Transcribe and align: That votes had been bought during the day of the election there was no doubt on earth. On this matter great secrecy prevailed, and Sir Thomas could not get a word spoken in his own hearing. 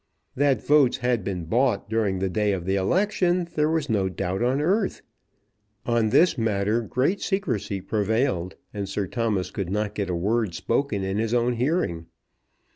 That 0.33 0.65
votes 0.65 0.97
had 0.97 1.23
been 1.23 1.45
bought 1.45 1.87
during 1.87 2.17
the 2.17 2.27
day 2.27 2.53
of 2.53 2.65
the 2.65 2.75
election 2.75 3.47
there 3.53 3.69
was 3.69 3.87
no 3.87 4.09
doubt 4.09 4.41
on 4.41 4.59
earth. 4.59 5.03
On 5.85 6.09
this 6.09 6.39
matter 6.39 6.81
great 6.81 7.21
secrecy 7.21 7.81
prevailed, 7.81 8.55
and 8.73 8.89
Sir 8.89 9.05
Thomas 9.05 9.51
could 9.51 9.69
not 9.69 9.93
get 9.93 10.09
a 10.09 10.15
word 10.15 10.55
spoken 10.55 11.03
in 11.03 11.19
his 11.19 11.35
own 11.35 11.53
hearing. 11.53 12.07